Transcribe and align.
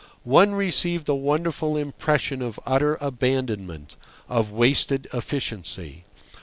One 0.23 0.53
received 0.53 1.07
a 1.09 1.13
wonderful 1.13 1.77
impression 1.77 2.41
of 2.41 2.59
utter 2.65 2.97
abandonment, 3.01 3.97
of 4.27 4.49
wasted 4.49 5.05
efficiency. 5.13 6.05